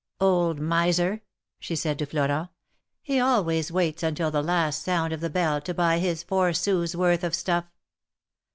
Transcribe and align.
Old 0.19 0.59
miser!" 0.59 1.21
she 1.59 1.75
said 1.75 1.99
to 1.99 2.07
Florent. 2.07 2.49
He 3.03 3.19
always 3.19 3.71
waits 3.71 4.01
until 4.01 4.31
the 4.31 4.41
last 4.41 4.81
sound 4.81 5.13
of 5.13 5.21
the 5.21 5.29
bell 5.29 5.61
to 5.61 5.75
buy 5.75 5.99
his 5.99 6.23
four 6.23 6.53
sous' 6.53 6.95
worth 6.95 7.23
of 7.23 7.35
stuff. 7.35 7.65